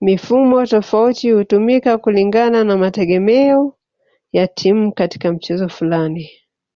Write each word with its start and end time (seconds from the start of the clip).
Mifumo 0.00 0.66
tofauti 0.66 1.30
hutumika 1.30 1.98
kulingana 1.98 2.64
na 2.64 2.76
mategemeo 2.76 3.76
ya 4.32 4.46
timu 4.48 4.92
katika 4.92 5.32
mchezo 5.32 5.68
fulani 5.68 6.30